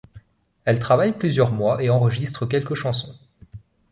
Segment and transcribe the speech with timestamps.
[0.65, 3.13] Elle travaille plusieurs mois et enregistre quelques chansons.